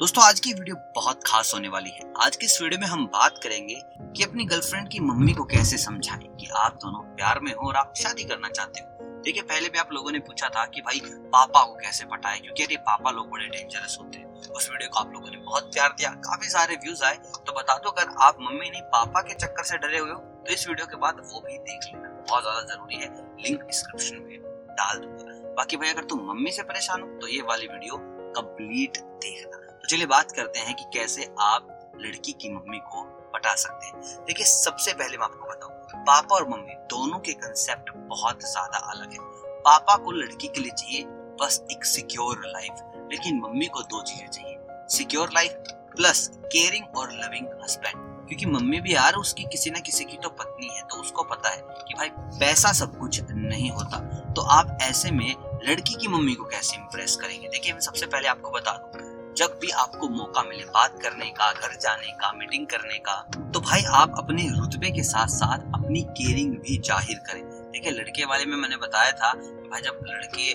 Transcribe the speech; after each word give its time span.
दोस्तों, 0.00 0.24
आज 0.24 0.40
की 0.40 0.52
वीडियो 0.52 0.76
बहुत 0.94 1.20
खास 1.26 1.54
होने 1.54 1.68
वाली 1.68 1.90
है। 1.90 2.12
आज 2.22 2.36
की 2.36 2.46
इस 2.46 2.62
वीडियो 2.62 2.80
में 2.80 2.86
हम 2.86 3.06
बात 3.06 3.40
करेंगे 3.42 3.74
कि 4.16 4.22
अपनी 4.24 4.44
गर्लफ्रेंड 4.44 4.88
की 4.88 5.00
मम्मी 5.00 5.32
को 5.32 5.44
कैसे 5.44 5.78
समझाएँ 5.78 6.36
कि 6.40 6.46
आप 6.56 6.74
दोनों 6.74 7.00
प्यार 7.16 7.40
में 7.40 7.52
हो 7.52 7.68
और 7.68 7.76
आप 7.76 7.94
शादी 7.96 8.24
करना 8.24 8.48
चाहते 8.48 8.80
हो। 8.80 8.86
देखिए, 9.22 9.42
पहले 9.42 9.68
भी 9.68 9.78
आप 9.78 9.88
लोगों 9.92 10.12
ने 10.12 10.18
पूछा 10.18 10.48
था 10.48 10.66
कि 10.66 10.80
भाई, 10.80 11.00
पापा 11.04 11.64
को 11.64 11.74
कैसे 11.74 12.04
पटाए? 12.04 12.38
क्योंकि 12.38 12.62
अरे, 12.62 12.76
पापा 12.76 13.10
लोग 13.10 13.30
बड़े 13.30 13.46
डेंजरस 13.46 13.98
होते 14.00 14.18
हैं। 14.18 14.26
उस 14.34 14.70
वीडियो 14.70 14.90
को 14.90 14.98
आप 14.98 15.12
लोगों 15.12 15.30
ने 15.30 15.36
बहुत 15.36 15.64
प्यार 15.64 15.88
दिया, 15.88 16.10
काफ़ी 16.10 16.48
सारे 16.48 16.76
व्यूज़ 16.76 17.04
आए। 17.04 17.16
तो 17.16 17.52
बता 17.52 17.78
दो, 17.78 17.90
अगर 17.90 18.14
आप 18.18 18.38
मम्मी 18.40 18.70
नहीं, 18.70 18.82
पापा 18.82 19.20
के 19.20 19.34
चक्कर 19.34 19.64
से 19.64 19.78
डरे 19.78 19.98
हुए 19.98 20.10
हो 20.10 20.18
तो 20.18 20.52
इस 20.52 20.68
वीडियो 20.68 20.86
के 20.86 20.96
बाद 20.96 21.22
वो 21.32 21.40
भी 21.40 21.58
देख 21.58 21.94
लेना। 21.94 22.08
बहुत 22.08 22.42
ज़्यादा 22.42 22.60
ज़रूरी 22.60 22.96
है। 22.96 23.08
लिंक 23.42 23.62
डिस्क्रिप्शन 23.62 24.16
में 24.16 24.38
डाल 24.72 24.98
दूँगा। 24.98 25.54
बाकी 25.54 25.76
भाई, 25.76 25.88
अगर 25.88 26.04
तुम 26.04 26.26
मम्मी 26.28 26.52
से 26.52 26.62
परेशान 26.62 27.02
हो 27.02 27.08
तो 27.20 27.28
ये 27.28 27.42
वाली 27.42 27.66
वीडियो 27.66 27.96
कंप्लीट 28.36 28.98
देखना। 28.98 29.64
चलिए 29.88 30.06
बात 30.06 30.32
करते 30.32 30.58
हैं 30.58 30.74
कि 30.76 30.84
कैसे 30.94 31.28
आप 31.40 31.94
लड़की 31.96 32.32
की 32.32 32.48
मम्मी 32.50 32.78
को 32.86 33.02
पटा 33.34 33.54
सकते 33.54 33.86
हैं। 33.86 34.24
देखिए, 34.26 34.46
सबसे 34.46 34.92
पहले 34.92 35.16
मैं 35.16 35.24
आपको 35.24 35.48
बताऊँ, 35.48 36.02
पापा 36.04 36.34
और 36.36 36.48
मम्मी 36.48 36.74
दोनों 36.90 37.18
के 37.18 37.32
कंसेप्ट 37.34 37.90
बहुत 38.08 38.42
ज़्यादा 38.42 38.78
अलग 38.90 39.12
है। 39.12 39.18
पापा 39.62 39.96
को 39.96 40.12
लड़की 40.12 40.48
के 40.48 40.60
लिए 40.60 40.70
चाहिए 40.72 41.04
बस 41.40 41.60
एक 41.72 41.84
सिक्योर 41.84 42.42
लाइफ 42.46 43.08
लेकिन 43.12 43.40
मम्मी 43.40 43.66
को 43.66 43.82
दो 43.82 44.02
चीज़ें 44.02 44.28
चाहिए। 44.28 44.56
सिक्योर 44.88 45.30
लाइफ 45.34 45.72
प्लस 45.96 46.28
केयरिंग 46.44 46.96
और 46.96 47.12
लविंग 47.14 47.46
हस्बैंड 47.62 48.06
क्योंकि 48.28 48.46
मम्मी 48.46 48.80
भी 48.80 48.94
यार 48.94 49.14
उसकी 49.14 49.44
किसी 49.52 49.70
ना 49.70 49.78
किसी 49.80 50.04
की 50.04 50.16
तो 50.16 50.28
पत्नी 50.30 50.68
है 50.68 50.82
तो 50.82 51.00
उसको 51.00 51.22
पता 51.24 51.50
है 51.50 51.62
कि 51.78 51.94
भाई 51.94 52.08
पैसा 52.38 52.72
सब 52.74 52.98
कुछ 52.98 53.20
नहीं 53.22 53.70
होता। 53.70 53.98
तो 54.34 54.42
आप 54.52 54.78
ऐसे 54.82 55.10
में 55.10 55.34
लड़की 55.62 55.94
की 55.94 56.08
मम्मी 56.08 56.34
को 56.34 56.44
कैसे 56.44 56.76
इम्प्रेस 56.76 57.16
करेंगे? 57.16 57.48
देखिए, 57.48 57.72
मैं 57.72 57.80
सबसे 57.80 58.06
पहले 58.06 58.28
आपको 58.28 58.50
बता 58.50 58.76
दूँ 58.76 59.07
जब 59.38 59.58
भी 59.60 59.68
आपको 59.80 60.08
मौका 60.10 60.42
मिले 60.42 60.64
बात 60.66 60.98
करने 61.02 61.26
का, 61.30 61.50
घर 61.52 61.74
जाने 61.76 62.12
का 62.12 62.32
मीटिंग 62.32 62.66
करने 62.66 62.98
का 63.00 63.14
तो 63.52 63.60
भाई 63.60 63.82
आप 63.94 64.14
अपने 64.18 64.46
रुतबे 64.50 64.90
के 64.90 65.02
साथ 65.04 65.28
साथ 65.30 65.58
अपनी 65.74 66.02
केयरिंग 66.12 66.54
भी 66.56 66.78
ज़ाहिर 66.78 67.18
करें। 67.26 67.42
देखिए, 67.72 67.90
लड़के 67.92 68.24
वाले 68.24 68.44
में 68.44 68.56
मैंने 68.56 68.76
बताया 68.78 69.12
था 69.12 69.32
भाई 69.32 69.80
जब 69.80 70.00
लड़के 70.04 70.54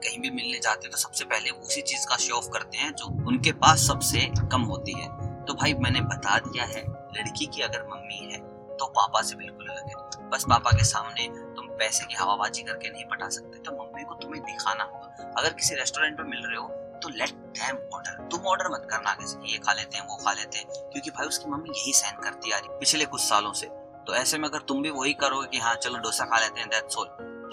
कहीं 0.00 0.18
भी 0.20 0.30
मिलने 0.30 0.58
जाते 0.58 0.86
हैं 0.86 0.90
तो 0.90 0.98
सबसे 0.98 1.24
पहले 1.24 1.50
उसी 1.50 1.82
चीज़ 1.82 2.06
का 2.08 2.16
शो 2.18 2.36
ऑफ़ 2.36 2.48
करते 2.52 2.78
हैं 2.78 2.92
जो 2.92 3.06
उनके 3.28 3.52
पास 3.58 3.86
सबसे 3.86 4.26
कम 4.52 4.62
होती 4.62 4.92
है। 4.92 5.08
तो 5.44 5.54
भाई 5.54 5.74
मैंने 5.76 6.00
बता 6.02 6.38
दिया 6.40 6.64
है, 6.66 6.82
लड़की 7.16 7.46
की 7.46 7.62
अगर 7.62 7.86
मम्मी 7.88 8.18
है 8.22 8.38
तो 8.76 8.86
पापा 8.92 9.22
से 9.22 9.36
बिल्कुल 9.36 9.66
अलग 9.66 9.88
है। 9.88 10.28
बस 10.30 10.44
पापा 10.50 10.70
के 10.70 10.84
सामने 10.84 11.28
तुम 11.56 11.66
पैसे 11.78 12.06
की 12.06 12.14
हवाबाजी 12.14 12.62
करके 12.62 12.90
नहीं 12.90 13.04
पटा 13.10 13.28
सकते 13.30 13.58
तो 13.60 13.72
मम्मी 13.74 14.04
को 14.04 14.14
तुम्हें 14.14 14.42
दिखाना 14.44 14.84
होगा। 14.84 15.32
अगर 15.38 15.52
किसी 15.52 15.74
रेस्टोरेंट 15.74 16.20
में 16.20 16.26
मिल 16.26 16.46
रहे 16.46 16.56
हो 16.56 16.68
तो 17.04 17.10
लेट 17.10 17.30
देम 17.30 17.76
ऑर्डर 17.94 18.28
तुम 18.28 18.40
ऑर्डर 18.40 18.68
मत 18.68 18.86
करना, 18.90 19.10
आगे 19.10 19.26
से 19.26 19.52
ये 19.52 19.58
खा 19.58 19.72
लेते 19.72 19.96
हैं, 19.96 20.06
वो 20.06 20.16
खा 20.16 20.32
लेते 20.32 20.58
हैं। 20.58 20.66
क्योंकि 20.68 21.10
भाई, 21.10 21.26
उसकी 21.26 21.50
मम्मी 21.50 21.70
यही 21.70 21.92
सहन 21.92 22.20
करती 22.22 22.50
आ 22.50 22.58
रही 22.58 22.68
पिछले 22.70 23.04
कुछ 23.04 23.20
सालों 23.20 23.52
से। 23.52 23.66
तो 24.06 24.14
ऐसे 24.14 24.38
में 24.38 24.48
अगर 24.48 24.58
तुम 24.58 24.82
भी 24.82 24.90
वही 24.90 25.12
करोगे 25.12 25.46
कि 25.46 25.58
हाँ 25.58 25.74
चलो 25.74 25.98
डोसा 25.98 26.24
खा 26.24 26.38
लेते 26.38 26.60
हैं 26.60 26.68
दैट्स 26.68 26.96
ऑल 26.96 27.06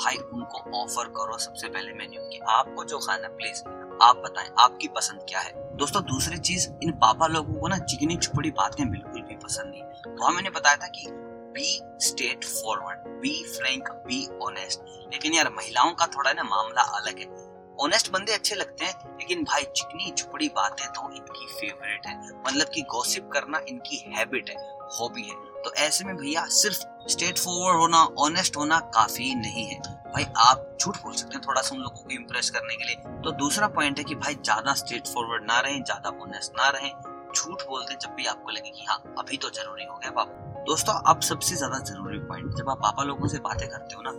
भाई, 0.04 0.16
उनको 0.16 0.84
ऑफ़र 0.84 1.10
करो 1.10 1.38
सबसे 1.38 1.68
पहले 1.68 1.94
मेन्यू 1.94 2.22
की। 2.22 2.40
आपको 2.50 2.84
जो 2.84 3.00
खाना 3.00 3.28
प्लीज़ 3.28 3.60
आप 4.02 4.18
बताएँ, 4.18 4.50
आपकी 4.60 4.88
पसंद 4.88 5.26
क्या 5.30 5.40
है? 5.40 5.54
दोस्तों, 5.78 6.04
दूसरी 6.04 6.38
चीज़, 6.38 6.70
इन 6.84 6.92
पापा 6.92 7.28
लोगों 7.28 7.54
को 7.54 7.68
ना 7.68 7.78
चिकनी 7.78 8.18
छुपड़ी 8.18 8.52
बातें 8.52 8.90
बिल्कुल 8.90 9.22
भी 9.22 9.36
पसंद 9.36 9.72
नहीं 9.72 9.84
तो 10.16 10.30
मैंने 10.30 10.50
बताया 10.50 10.76
था 10.76 10.88
कि 10.88 11.08
be 11.54 11.82
straightforward 12.46 13.00
be 13.22 13.44
frank 13.44 13.90
be 14.08 14.28
honest 14.42 14.82
लेकिन 15.14 15.34
यार, 15.34 15.50
महिलाओं 15.50 15.94
का 15.94 16.08
थोड़ा 16.08 16.34
ना 16.34 16.44
मामला 16.44 16.82
अलग 16.82 17.20
है। 17.20 17.51
ऑनेस्ट 17.82 18.12
बंदे 18.12 18.34
अच्छे 18.34 18.56
लगते 18.56 18.86
हैं, 18.86 18.94
लेकिन 19.20 19.44
भाई 19.44 19.64
चिकनी 19.76 20.12
छुपड़ी 20.18 20.48
बातें 20.56 20.88
तो 20.88 21.10
इनकी 21.12 21.48
फेवरेट 21.50 22.08
है। 22.08 22.16
मतलब 22.38 22.68
कि 22.74 22.82
गॉसिप 22.92 23.30
करना 23.34 23.62
इनकी 23.70 24.04
हैबिट 24.08 24.50
है 24.50 24.56
हॉबी 24.92 25.24
है। 25.24 25.36
तो 25.64 25.74
ऐसे 25.80 26.06
में 26.06 26.16
भैया 26.18 26.46
सिर्फ़ 26.52 26.84
स्ट्रेट 27.08 27.40
फॉरवर्ड 27.40 27.80
होना 27.80 28.04
ऑनेस्ट 28.20 28.58
होना 28.58 28.80
काफ़ी 28.96 29.34
नहीं 29.36 29.66
है। 29.66 29.80
भाई 30.08 30.26
आप 30.40 30.78
झूठ 30.82 30.98
बोल 30.98 31.14
सकते 31.14 31.36
हैं 31.36 31.42
थोड़ा 31.48 31.62
सा 31.62 31.76
उन 31.76 31.82
लोगों 31.82 32.04
को 32.04 32.10
इम्प्रेस 32.12 32.50
करने 32.50 32.76
के 32.76 32.86
लिए। 32.86 32.96
तो 33.24 33.32
दूसरा 33.38 33.68
पॉइंट 33.70 33.98
है 33.98 34.04
कि 34.04 34.16
भाई 34.16 34.34
ज़्यादा 34.36 34.74
स्ट्रेट 34.74 35.08
फॉरवर्ड 35.08 35.44
ना 35.44 35.60
रहे, 35.60 35.80
ज़्यादा 35.82 36.10
ऑनेस्ट 36.22 36.52
ना 36.58 36.70
रहे। 36.70 36.90
झूठ 37.36 37.62
बोलते 37.64 37.96
जब 37.96 38.14
भी 38.16 38.26
आपको 38.26 38.50
लगे 38.50 38.70
कि 38.70 38.86
हाँ 38.86 38.98
अभी 39.20 39.38
तो 39.38 39.50
ज़रूरी 39.50 39.86
हो 39.86 39.98
गया 39.98 40.12
पापा 40.12 40.64
दोस्तों, 40.64 40.94
अब 41.10 41.22
सबसे 41.22 41.56
ज़्यादा 41.56 41.78
ज़रूरी 41.86 42.20
पॉइंट 42.28 42.56
जब 42.56 42.70
आप 42.70 42.82
पापा 42.82 43.04
लोगों 43.04 43.28
से 43.28 43.40
बातें 43.40 43.68
करते 43.70 43.96
हो 43.96 44.02
ना 44.02 44.12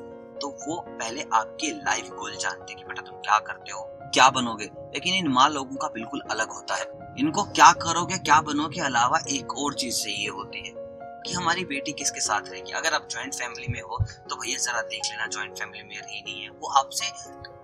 तो 0.43 0.49
वो 0.67 0.77
पहले 0.89 1.25
आपके 1.35 1.71
लाइफ 1.71 2.09
गोल 2.11 2.37
जानते 2.37 2.75
कि 2.75 2.85
बेटा 2.85 3.03
तुम 3.03 3.17
क्या 3.17 3.39
करते 3.39 3.73
हो, 3.73 3.83
क्या 4.15 4.29
बनोगे। 4.31 4.65
लेकिन 4.65 5.15
इन 5.15 5.29
माँ 5.29 5.49
लोगों 5.49 5.77
का 5.77 5.89
बिल्कुल 5.89 6.23
अलग 6.31 6.51
होता 6.51 6.75
है। 6.75 7.15
इनको 7.19 7.43
क्या 7.45 7.73
करोगे, 7.73 8.19
क्या 8.19 8.41
बनोगे, 8.41 8.81
अलावा 8.81 9.19
एक 9.31 9.57
और 9.59 9.75
चीज़ 9.75 10.03
चाहिए 10.03 10.29
होती 10.29 10.59
है 10.59 10.73
कि 11.23 11.33
हमारी 11.33 11.65
बेटी 11.65 11.93
किसके 11.93 12.21
साथ 12.21 12.49
रहेगी। 12.49 12.73
अगर 12.73 12.95
आप 12.95 13.09
ज्वाइंट 13.11 13.35
फैमिली 13.35 13.67
में 13.69 13.81
हो 13.81 14.05
तो 14.31 14.37
भैया 14.37 14.59
जरा 14.59 14.83
देख 14.83 15.03
लेना 15.11 15.27
ज्वाइंट 15.27 15.59
फैमिली 15.59 15.83
में 15.83 15.97
रही 15.97 16.23
नहीं 16.23 16.43
है। 16.43 16.49
वो 16.51 16.69
आपसे 16.71 17.07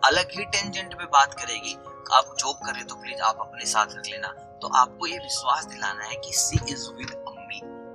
अलग 0.05 0.29
ही 0.31 0.45
टेंजेंट 0.47 0.95
पे 0.95 1.05
बात 1.07 1.35
करेगी। 1.35 1.75
आप 2.13 2.35
जॉब 2.39 2.57
कर 2.57 2.83
तो 2.83 2.95
प्लीज़ 2.95 3.21
आप 3.21 3.37
अपने 3.41 3.65
साथ 3.67 3.87
रख 3.93 4.07
लेना। 4.07 4.29
तो 4.63 4.69
आपको 4.77 5.07
ये 5.07 5.19
विश्वास 5.19 5.65
दिलाना 5.65 6.05
है 6.05 6.17
कि 6.17 6.33
सी 6.33 6.59
इज़ 6.69 6.89
विद 6.91 7.11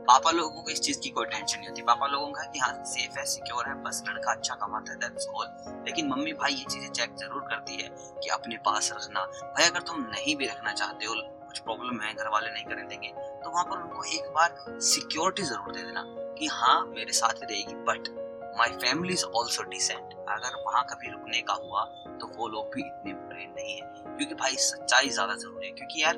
पापा 0.04 0.32
लोगों 0.32 0.62
को 0.62 0.72
इस 0.72 0.82
चीज़ 0.82 1.00
की 1.00 1.10
कोई 1.10 1.26
टेंशन 1.26 1.58
नहीं 1.58 1.70
होती। 1.70 1.82
पापा 1.84 2.08
लोगों 2.08 2.32
का 2.32 2.44
कि 2.44 2.60
हाँ 2.60 2.74
सेफ़ 2.86 3.18
है 3.20 3.26
सिक्योर 3.26 3.68
है, 3.68 3.74
बस 3.84 4.04
लड़का 4.10 4.32
अच्छा 4.32 4.56
कमाता 4.56 4.94
है 4.94 5.12
ऑल 5.32 5.84
लेकिन 5.86 6.08
मम्मी 6.10 6.34
भाई 6.34 6.54
ये 6.54 6.66
चीज़ें 6.66 6.90
चेक 6.92 7.16
ज़रूर 7.18 7.42
करती 7.50 7.76
है 7.76 7.90
कि 8.24 8.30
अपने 8.32 8.58
पास 8.66 8.92
रखना। 8.94 9.26
भाई, 9.26 9.66
अगर 9.66 9.82
तुम 9.82 10.02
नहीं 10.02 10.36
भी 10.36 10.48
रखना 10.48 10.74
चाहते 10.74 11.06
हो, 11.06 11.14
कुछ 11.46 11.60
प्रॉब्लम 11.60 12.02
है 12.02 12.14
घर 12.14 12.28
वाले 12.30 12.50
नहीं 12.50 12.66
करने 12.66 12.84
देंगे 12.84 13.08
तो 13.44 13.50
वहाँ 13.50 13.64
पर 13.66 13.78
उनको 13.78 14.04
एक 14.16 14.30
बार 14.36 14.80
सिक्योरिटी 14.84 15.44
ज़रूर 15.44 15.74
दे 15.74 15.82
देना 15.82 16.04
कि 16.38 16.48
हाँ 16.52 16.86
मेरे 16.88 17.14
साथ 17.14 17.44
रहेगी 17.44 17.76
but 17.90 18.10
my 18.58 18.70
family 18.82 19.14
is 19.14 19.24
also 19.26 19.64
decent 19.70 20.14
अगर 20.30 20.62
वहाँ 20.66 20.84
कभी 20.90 21.12
रुकने 21.12 21.42
का 21.42 21.54
हुआ 21.56 21.84
तो 22.20 22.28
वो 22.38 22.48
लोग 22.48 22.66
भी 22.76 22.82
इतने 22.82 23.14
बुरे 23.14 23.46
नहीं 23.48 23.76
है। 23.76 24.16
क्योंकि 24.18 24.36
भाई, 24.36 24.56
सच्चाई 24.56 25.10
ज़्यादा 25.10 25.36
ज़रूरी 25.36 25.68
है। 25.68 25.74
क्योंकि 25.74 26.02
यार 26.04 26.18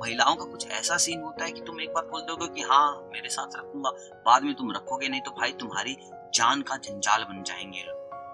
महिलाओं 0.00 0.34
का 0.36 0.44
कुछ 0.44 0.70
ऐसा 0.70 0.96
सीन 0.98 1.20
होता 1.20 1.44
है 1.44 1.50
कि 1.52 1.60
तुम 1.60 1.80
एक 1.80 1.92
बार 1.94 2.04
बोल 2.04 2.22
दोगे 2.22 2.46
कि 2.48 2.62
हाँ 2.62 3.08
मेरे 3.12 3.28
साथ 3.28 3.56
रखूँगा। 3.56 3.90
बाद 4.26 4.42
में 4.42 4.54
तुम 4.54 4.72
रखोगे 4.72 5.08
नहीं 5.08 5.20
तो 5.20 5.30
भाई 5.30 5.52
तुम्हारी 5.60 5.96
जान 6.34 6.62
का 6.62 6.76
जंजाल 6.78 7.24
बन 7.24 7.42
जाएँगे 7.42 7.84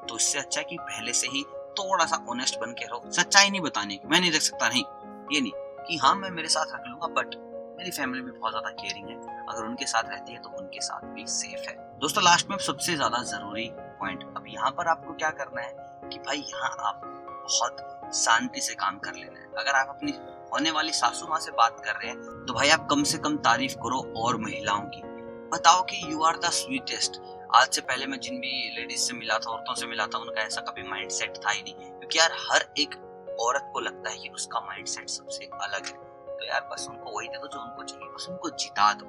तो 0.09 0.17
इससे 0.17 0.39
अच्छा 0.39 0.61
है 0.61 0.65
कि 0.65 0.77
पहले 0.81 1.13
से 1.13 1.29
ही 1.29 1.43
थोड़ा 1.79 2.05
सा 2.05 2.25
ऑनेस्ट 2.31 2.59
बन 2.61 2.73
के 2.73 2.87
रहो। 2.87 3.11
सच्चाई 3.13 3.51
नहीं 3.51 3.61
बताने 3.61 3.97
की। 3.97 4.09
मैं 4.09 4.21
नहीं 4.21 4.33
रख 4.33 4.43
सकता, 4.43 4.69
नहीं। 4.69 4.85
ये 5.33 5.41
नहीं 5.41 5.53
कि 5.87 5.97
हाँ 5.97 6.15
मैं 6.15 6.31
मेरे 6.31 6.49
साथ 6.49 6.75
रख 6.75 6.87
लूँगा 6.87 7.07
बट 7.15 7.35
मेरी 7.79 7.91
फैमिली 7.91 8.23
भी 8.23 8.31
बहुत 8.31 8.53
ज़्यादा 8.53 8.71
केयरिंग 8.73 9.09
है। 9.09 9.45
अगर 9.47 9.65
उनके 9.65 9.87
साथ 9.87 10.11
रहती 10.11 10.33
है 10.33 10.39
तो 10.39 10.49
उनके 10.59 10.81
साथ 10.81 11.07
भी 11.15 11.25
सेफ़ 11.29 11.69
है। 11.69 11.77
दोस्तों 12.01 12.25
लास्ट 12.25 12.51
में 12.51 12.57
सबसे 12.61 12.97
ज़्यादा 12.97 13.23
ज़रूरी 13.27 13.69
पॉइंट 14.01 14.25
अब 14.37 14.45
यहाँ 14.49 14.71
पर 14.71 14.89
आपको 14.89 15.15
क्या 15.15 15.31
करना 15.41 15.61
है 15.61 16.09
कि 16.11 16.19
भाई 16.19 16.45
यहाँ 16.49 16.75
आप 16.89 17.01
बहुत 17.05 18.13
शांति 18.17 18.61
से 18.61 18.75
काम 18.75 18.99
कर 18.99 19.15
लेना 19.15 19.39
है। 19.39 19.49
अगर 19.59 19.79
आप 19.79 19.89
अपनी 19.89 20.13
होने 20.53 20.71
वाली 20.71 20.93
सासू 20.93 21.27
माँ 21.27 21.39
से 21.39 21.51
बात 21.51 21.81
कर 21.85 21.93
रहे 21.93 22.09
हैं 22.09 22.45
तो 22.47 22.55
भाई 22.55 22.71
आप 22.71 22.87
कम 22.91 23.03
से 23.03 23.19
कम 23.19 23.37
तारीफ़ 23.37 23.75
करो 23.75 24.13
और 24.17 24.37
महिलाओं 24.37 24.81
की। 24.81 25.03
बताओ 25.51 25.83
कि 25.83 26.13
यू 26.13 26.23
आर 26.23 26.39
द 26.39 26.45
स्वीटेस्ट 26.45 27.21
आज 27.55 27.69
से 27.69 27.81
पहले 27.81 28.07
मैं 28.07 28.21
जिन 28.21 28.35
भी 28.35 28.81
लेडीज़ 28.81 29.01
से 29.01 29.15
मिला 29.15 29.39
था, 29.39 29.51
औरतों 29.51 29.75
से 29.75 29.87
मिला 29.87 30.07
था, 30.07 30.19
उनका 30.19 30.43
ऐसा 30.43 30.61
कभी 30.61 30.83
माइंड 30.83 31.11
सेट 31.11 31.37
था 31.47 31.51
ही 31.51 31.63
नहीं। 31.63 31.75
क्योंकि 31.75 32.19
यार 32.19 32.31
हर 32.33 32.67
एक 32.79 32.95
औरत 33.41 33.71
को 33.73 33.81
लगता 33.81 34.11
है 34.11 34.19
कि 34.19 34.29
उसका 34.29 34.61
माइंड 34.61 34.87
सेट 34.87 35.09
सबसे 35.09 35.45
अलग 35.45 35.87
है। 35.87 35.93
तो 36.37 36.47
यार 36.47 36.69
बस 36.73 36.87
उनको 36.91 37.11
वही 37.11 37.29
दे 37.29 37.39
दो 37.39 37.47
जो 37.47 37.61
उनको 37.61 37.83
चाहिए। 37.83 38.07
बस 38.07 38.27
उनको 38.29 38.51
जिता 38.51 38.93
दो। 38.93 39.07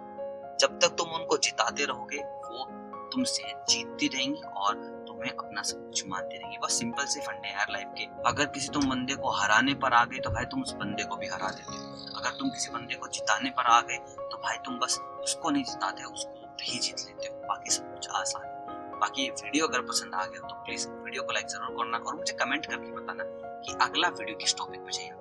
जब 0.60 0.80
तक 0.80 0.88
तुम 0.88 1.10
उनको 1.10 1.38
जिताते 1.38 1.86
रहोगे, 1.86 2.18
वो 2.18 2.81
तुमसे 3.12 3.54
जीतती 3.70 4.08
रहेंगी 4.08 4.42
और 4.58 4.76
तुम्हें 5.08 5.32
अपना 5.32 5.62
सब 5.62 5.86
कुछ 5.86 6.08
मानती 6.08 6.38
रहेंगी। 6.38 6.58
बस 6.58 6.80
सिंपल 6.80 7.06
से 7.06 7.22
फंडे 7.22 7.50
यार 7.50 7.72
लाइफ 7.72 7.88
के। 7.98 8.06
अगर 8.28 8.46
किसी 8.48 8.70
तुम 8.70 8.90
बंदे 8.90 9.16
को 9.16 9.32
हराने 9.32 9.74
पर 9.76 9.94
आ 9.94 10.04
गए 10.06 10.20
तो 10.20 10.30
भाई 10.30 10.46
तुम 10.46 10.62
उस 10.62 10.74
बंदे 10.76 11.04
को 11.04 11.16
भी 11.16 11.28
हरा 11.28 11.50
देते 11.50 11.74
हो। 11.74 12.20
अगर 12.20 12.38
तुम 12.40 12.50
किसी 12.50 12.72
बंदे 12.72 12.96
को 12.96 13.08
जिताने 13.10 13.50
पर 13.50 13.66
आ 13.68 13.80
गए 13.82 13.98
तो 14.22 14.38
भाई 14.38 14.58
तुम 14.66 14.80
बस 14.80 15.00
उसको 15.22 15.50
नहीं 15.50 15.64
जिताते, 15.64 16.04
उसको 16.04 16.48
भी 16.56 16.80
जीत 16.80 17.00
लेते 17.00 17.28
हो। 17.28 17.48
बाकी 17.48 17.72
सब 17.72 17.94
कुछ 17.94 18.10
आसान 18.12 18.44
है। 18.44 19.00
बाकी 19.00 19.30
वीडियो 19.32 19.68
अगर 19.68 19.82
पसंद 19.84 20.16
आ 20.16 20.26
गया 20.26 20.48
तो 20.48 20.56
प्लीज़ 20.66 20.88
वीडियो 20.90 21.24
को 21.24 21.32
लाइक 21.32 21.48
ज़रूर 21.48 21.76
करना 21.78 21.98
और 22.00 22.16
मुझे 22.16 22.34
कमेंट 22.36 22.66
करके 22.66 22.92
बताना 22.92 23.24
कि 23.64 23.78
अगला 23.82 24.08
वीडियो 24.10 24.38
किस 24.38 24.56
टॉपिक 24.58 24.82
पे 24.82 24.92
चाहिए। 24.92 25.12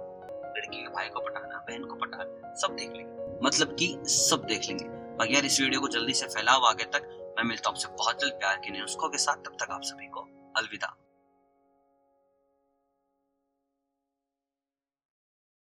लड़की 0.57 0.77
के 0.77 0.89
भाई 0.89 1.09
को 1.09 1.21
पटाना, 1.21 1.65
बहन 1.69 1.85
को 1.85 1.95
पटाना, 1.97 2.55
सब 2.57 2.77
देख 2.77 2.93
लेंगे। 2.93 3.39
मतलब 3.45 3.77
कि 3.79 3.97
सब 4.11 4.45
देख 4.45 4.69
लेंगे। 4.69 4.85
बाकी 4.85 5.35
यार, 5.35 5.45
इस 5.45 5.61
वीडियो 5.61 5.81
को 5.81 5.89
जल्दी 5.89 6.15
से 6.15 6.27
फैलाओ 6.27 6.65
आगे 6.65 6.85
तक। 6.95 7.09
मैं 7.41 7.49
मिलता 7.49 7.71
हूँ 7.71 7.77
आपसे 7.77 7.89
बहुत 7.89 8.21
जल्द 8.21 8.33
प्यार 8.33 8.57
के 8.57 8.81
नुस्खों 8.81 9.09
के 9.09 9.19
साथ। 9.19 9.37
तब 9.37 9.57
तक 9.61 9.71
आप 9.71 9.81
सभी 9.83 10.07
को 10.07 10.21
अलविदा। 10.57 10.97